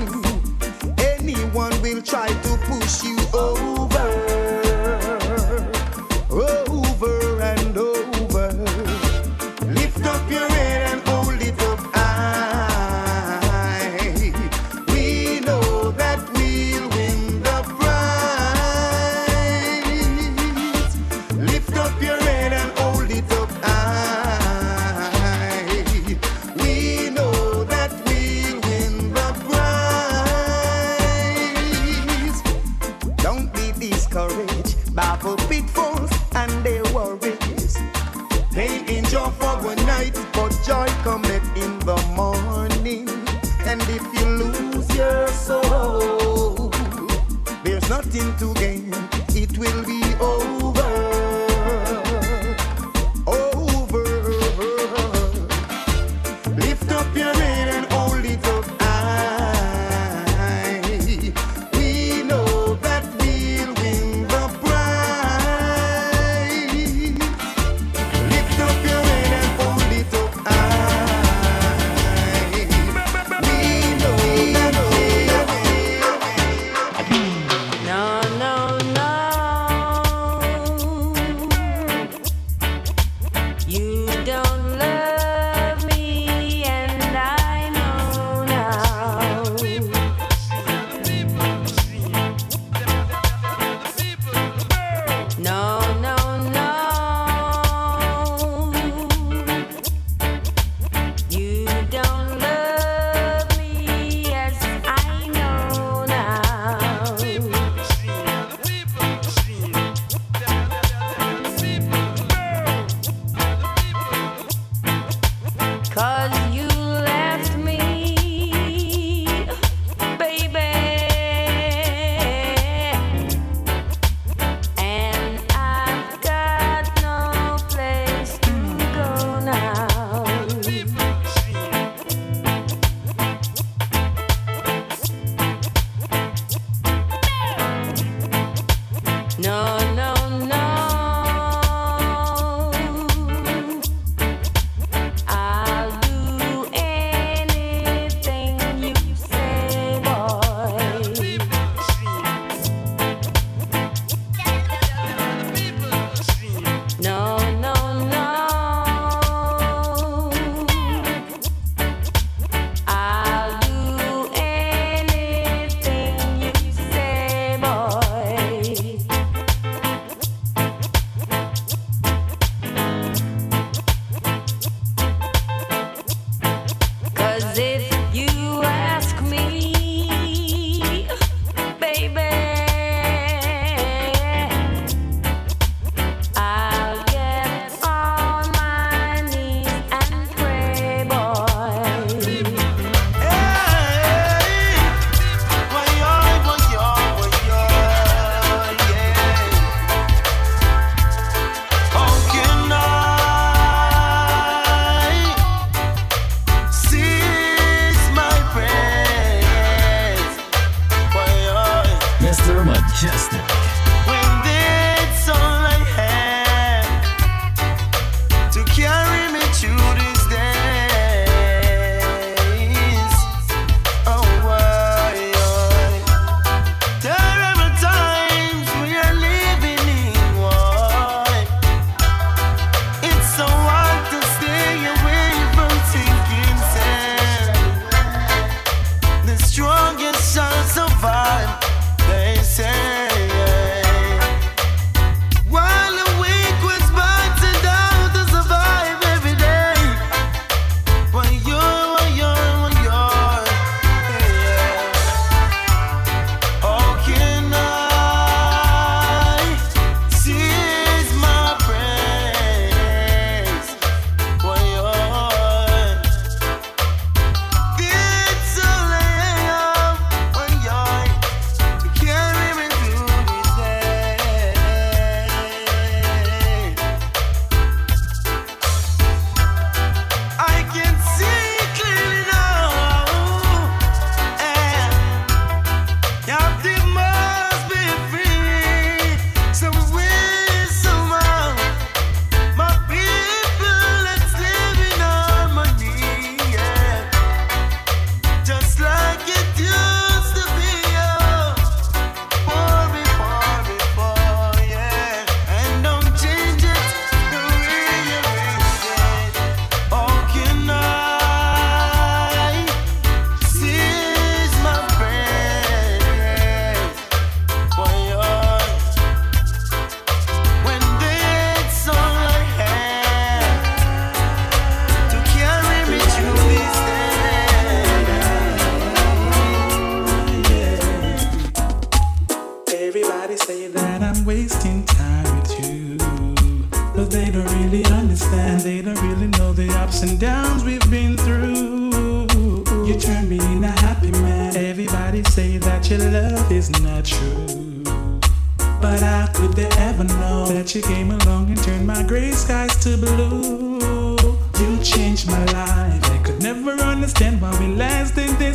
anyone 0.98 1.80
will 1.82 2.02
try 2.02 2.28
to 2.28 2.58
push 2.68 3.04
you 3.04 3.16
over. 3.34 3.85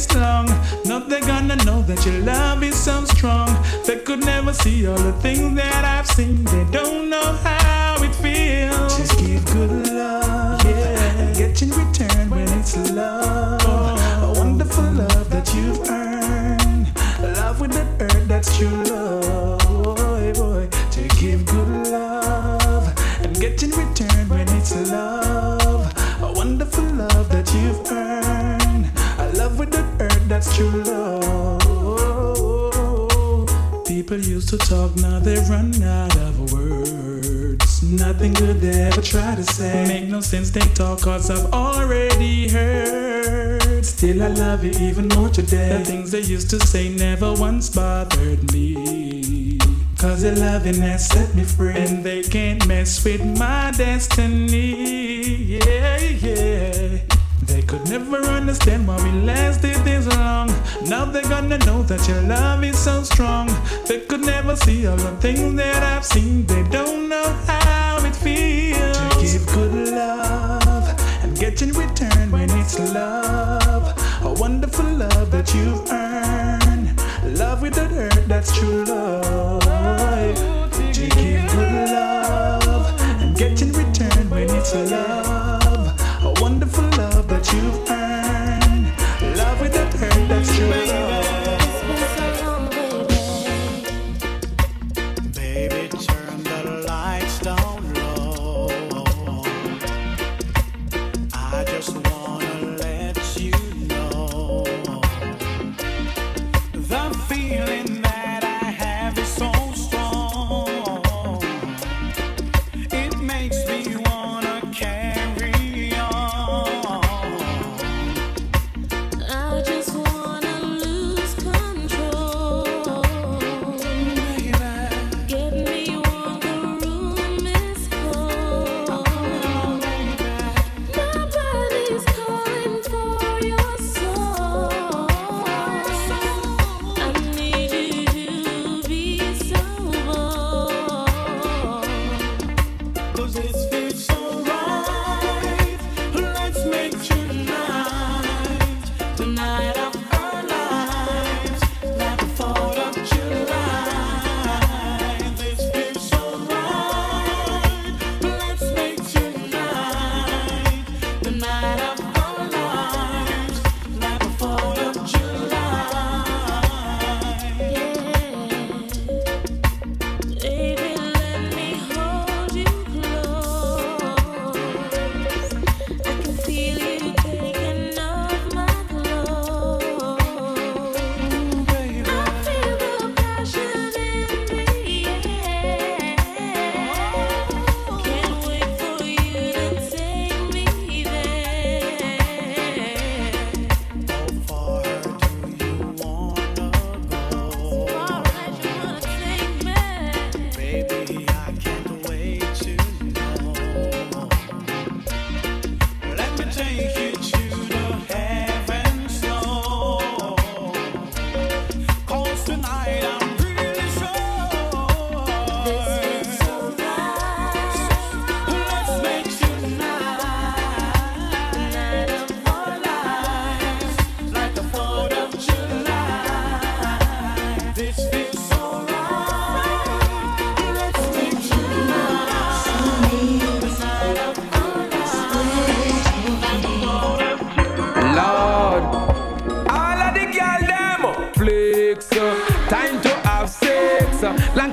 This 0.07 0.15
long. 0.15 0.47
Not 0.85 1.09
they're 1.09 1.21
gonna 1.21 1.55
know 1.57 1.81
that 1.83 2.05
your 2.05 2.19
love 2.19 2.63
is 2.63 2.75
so 2.75 3.03
strong. 3.05 3.49
They 3.85 3.97
could 3.97 4.23
never 4.23 4.53
see 4.53 4.87
all 4.87 4.97
the 4.97 5.13
things 5.13 5.55
that 5.55 5.85
I've 5.85 6.07
seen. 6.07 6.43
They 6.45 6.65
don't 6.71 7.09
know 7.09 7.33
how 7.43 7.95
it 8.03 8.15
feels. 8.15 8.97
Just 8.97 9.19
give 9.19 9.45
good 9.45 9.87
love, 9.87 10.63
yeah, 10.65 11.21
and 11.21 11.35
get 11.35 11.61
in 11.61 11.69
return 11.69 12.29
when 12.29 12.47
it's 12.59 12.77
love. 12.91 13.61
A 14.23 14.39
wonderful 14.39 14.91
love 14.91 15.29
that 15.29 15.53
you've 15.53 15.79
earned. 15.89 16.87
Love 17.37 17.61
with 17.61 17.71
that 17.73 17.87
earth, 18.01 18.27
that's 18.27 18.57
true 18.57 18.83
love. 18.83 19.60
True 30.61 30.83
love. 30.83 32.37
People 33.85 34.19
used 34.19 34.49
to 34.49 34.57
talk, 34.57 34.95
now 34.97 35.19
they 35.19 35.37
run 35.49 35.73
out 35.83 36.15
of 36.17 36.53
words. 36.53 37.83
Nothing 37.83 38.33
good 38.33 38.61
they 38.61 38.81
ever 38.81 39.01
try 39.01 39.35
to 39.35 39.43
say. 39.43 39.85
Make 39.87 40.07
no 40.09 40.21
sense 40.21 40.51
they 40.51 40.61
talk, 40.75 41.01
cause 41.01 41.29
I've 41.31 41.51
already 41.51 42.49
heard. 42.49 43.83
Still, 43.83 44.21
I 44.23 44.27
love 44.27 44.63
you 44.63 44.71
even 44.87 45.07
more 45.09 45.29
today. 45.29 45.77
The 45.79 45.85
things 45.85 46.11
they 46.11 46.21
used 46.21 46.49
to 46.51 46.59
say 46.59 46.89
never 46.89 47.33
once 47.33 47.69
bothered 47.69 48.53
me. 48.53 49.57
Cause 49.97 50.23
your 50.23 50.35
loving 50.35 50.81
has 50.81 51.07
set 51.07 51.33
me 51.35 51.43
free. 51.43 51.73
And 51.73 52.03
they 52.03 52.21
can't 52.23 52.67
mess 52.67 53.03
with 53.03 53.23
my 53.37 53.71
destiny. 53.75 55.00
Could 57.71 57.89
never 57.89 58.17
understand 58.17 58.85
why 58.85 59.01
we 59.01 59.11
lasted 59.21 59.77
this 59.85 60.05
long. 60.17 60.49
Now 60.89 61.05
they're 61.05 61.21
gonna 61.21 61.57
know 61.59 61.83
that 61.83 62.05
your 62.05 62.21
love 62.23 62.65
is 62.65 62.77
so 62.77 63.01
strong. 63.01 63.47
They 63.87 64.01
could 64.01 64.25
never 64.25 64.57
see 64.57 64.85
all 64.87 64.97
the 64.97 65.15
things 65.21 65.55
that 65.55 65.81
I've 65.81 66.03
seen. 66.03 66.45
They 66.47 66.63
don't 66.63 67.07
know 67.07 67.23
how 67.47 68.03
it 68.05 68.13
feels 68.13 68.97
to 68.97 69.21
give 69.21 69.45
good 69.55 69.87
love 69.87 70.99
and 71.23 71.39
get 71.39 71.61
in 71.61 71.69
return 71.71 72.29
when 72.29 72.49
it's 72.59 72.77
love. 72.93 73.85
A 74.25 74.33
wonderful 74.33 74.91
love 74.91 75.31
that 75.31 75.53
you've 75.55 75.89
earned. 75.89 76.89
Love 77.39 77.61
with 77.61 77.75
the 77.75 77.87
earth, 77.95 78.27
that's 78.27 78.53
true 78.53 78.83
love. 78.83 79.63
To 80.75 81.01
give 81.15 81.49
good 81.53 81.89
love 81.89 83.01
and 83.21 83.33
get 83.33 83.61
in 83.61 83.71
return 83.71 84.29
when 84.29 84.49
it's 84.49 84.75
love. 84.75 85.30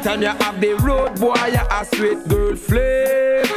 Time 0.08 0.22
you 0.22 0.28
have 0.28 0.58
the 0.58 0.72
road 0.76 1.20
boy, 1.20 1.34
you 1.52 1.60
a 1.70 1.84
sweet 1.84 2.26
girl 2.28 2.56
flex. 2.56 3.50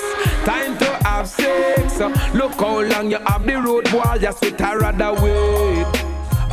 Time 0.43 0.77
to 0.79 0.89
have 1.07 1.25
sex. 1.25 1.99
Look 2.33 2.53
how 2.55 2.81
long 2.81 3.09
you 3.09 3.19
have 3.19 3.45
the 3.45 3.55
road 3.55 3.89
boy, 3.89 4.17
you 4.19 4.31
sweet 4.33 4.59
I 4.59 4.75
rather 4.75 5.13
wait. 5.21 5.85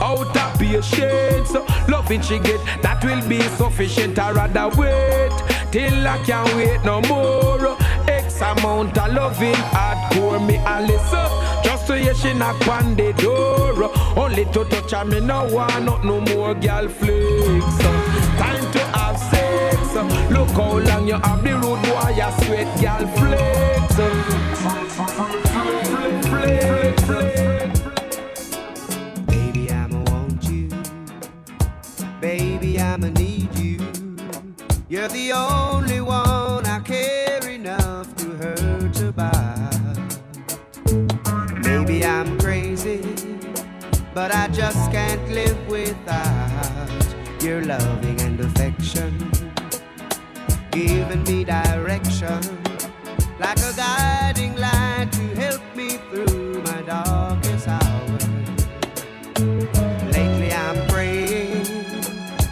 Out 0.01 0.37
of 0.37 0.59
patience, 0.61 1.53
loving 1.89 2.21
she 2.23 2.39
get 2.39 2.61
that 2.83 3.03
will 3.03 3.29
be 3.29 3.41
sufficient. 3.57 4.21
I 4.21 4.31
rather 4.31 4.69
wait 4.81 5.33
till 5.73 6.07
I 6.07 6.23
can't 6.25 6.55
wait 6.55 6.85
no 6.85 7.01
more. 7.03 7.77
X 8.09 8.41
amount 8.41 8.97
of 8.97 9.13
loving 9.13 9.61
hardcore 9.75 10.47
me 10.47 10.61
a 10.65 10.81
listen. 10.81 11.29
Just 11.65 11.89
to 11.89 11.99
hear 11.99 12.15
she 12.15 12.33
knock 12.35 12.69
on 12.69 12.95
the 12.95 13.13
door. 13.15 13.91
Only 14.17 14.45
to 14.45 14.65
touch 14.67 14.93
her, 14.93 15.05
me 15.05 15.19
no 15.19 15.53
want 15.53 15.85
not 15.85 16.05
no 16.05 16.21
more 16.21 16.55
girl 16.55 16.89
flex. 16.89 17.98
Look 19.99 20.51
how 20.51 20.79
long 20.79 21.09
you 21.09 21.15
have 21.15 21.43
the 21.43 21.55
road, 21.55 21.83
boy, 21.83 22.11
you 22.15 22.31
sweat, 22.45 22.69
girl, 22.81 23.05
flex. 23.17 23.95
Flex. 26.29 27.81
Baby, 29.27 29.71
I'ma 29.73 30.01
want 30.11 30.45
you. 30.45 30.69
Baby, 32.21 32.79
I'ma 32.81 33.09
need 33.09 33.53
you. 33.59 33.79
You're 34.89 35.09
the 35.09 35.33
only 35.33 36.01
one 36.01 36.65
I 36.65 36.79
care 36.85 37.49
enough 37.49 38.15
to 38.17 38.31
hurt 38.37 39.01
about. 39.01 39.99
Maybe 41.65 42.05
I'm 42.05 42.39
crazy, 42.39 43.01
but 44.15 44.33
I 44.33 44.47
just 44.49 44.93
can't 44.93 45.29
live 45.29 45.59
without 45.67 47.43
your 47.43 47.65
loving 47.65 48.21
and 48.21 48.39
affection 48.39 49.28
giving 50.87 51.25
me 51.25 51.45
direction, 51.45 52.41
like 53.41 53.59
a 53.59 53.73
guiding 53.77 54.55
light 54.57 55.09
to 55.11 55.23
help 55.35 55.63
me 55.75 55.89
through 56.11 56.63
my 56.63 56.83
darkest 56.83 57.67
hours. 57.69 58.29
Lately, 60.13 60.53
I'm 60.53 60.87
praying 60.89 61.65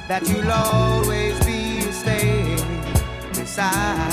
that 0.08 0.22
you'll 0.28 0.50
always 0.50 1.38
be 1.44 1.80
staying 1.92 2.82
beside. 3.32 4.05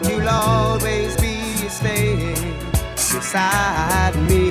that 0.00 0.10
you'll 0.10 0.28
always 0.28 1.14
be 1.18 1.68
staying 1.68 2.34
beside 2.94 4.16
me. 4.28 4.43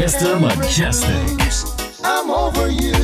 Mr. 0.00 0.40
Mejustik. 0.40 1.52
I'm 2.02 2.30
over 2.30 2.70
you. 2.70 2.99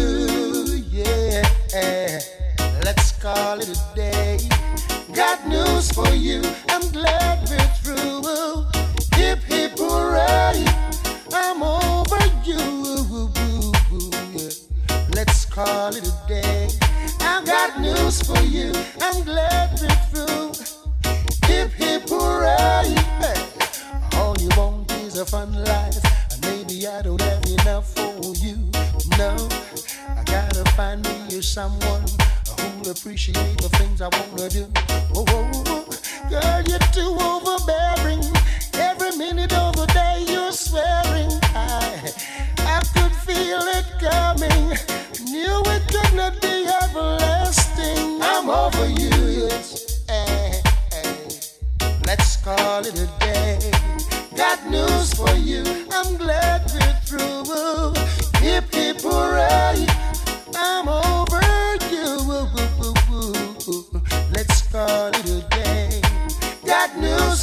appreciate 33.16 33.55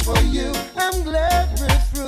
for 0.04 0.20
you. 0.20 0.52
I'm 0.76 1.02
glad 1.02 1.58
we're 1.58 1.68
through. 1.90 2.04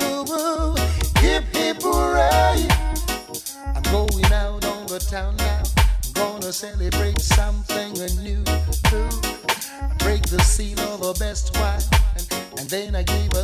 I'm 3.75 3.83
going 3.91 4.25
out 4.25 4.65
on 4.65 4.85
the 4.85 4.99
town 4.99 5.35
now. 5.37 5.63
I'm 6.05 6.13
gonna 6.13 6.53
celebrate 6.53 7.19
something 7.19 7.91
anew. 7.99 8.43
Break 9.99 10.23
the 10.29 10.41
seal 10.43 10.97
the 10.97 11.15
best 11.19 11.57
wine, 11.57 11.81
and 12.57 12.69
then 12.69 12.95
I 12.95 13.03
give 13.03 13.36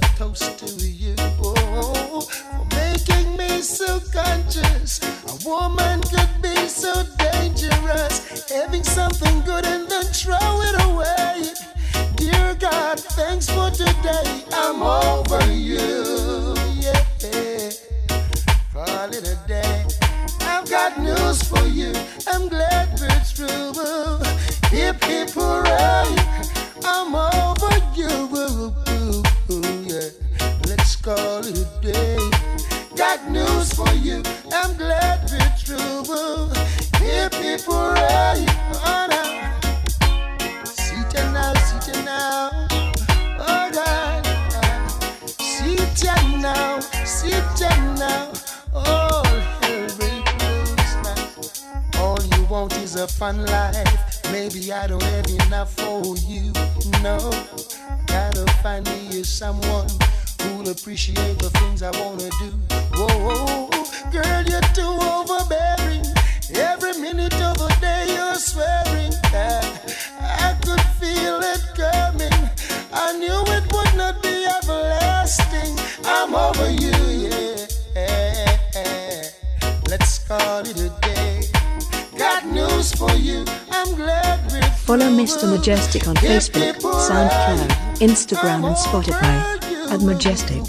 Mejustik. 90.26 90.62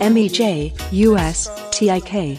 M 0.00 0.16
E 0.16 0.28
J 0.28 0.72
U 0.92 1.16
S 1.16 1.48
T 1.70 1.90
I 1.90 2.00
K. 2.00 2.38